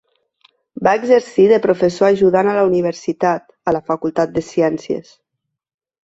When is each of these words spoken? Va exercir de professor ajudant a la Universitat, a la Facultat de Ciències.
Va 0.85 0.91
exercir 0.99 1.43
de 1.51 1.57
professor 1.65 2.07
ajudant 2.13 2.49
a 2.53 2.55
la 2.59 2.63
Universitat, 2.69 3.45
a 3.71 3.75
la 3.77 3.81
Facultat 3.91 4.33
de 4.39 4.43
Ciències. 4.47 5.13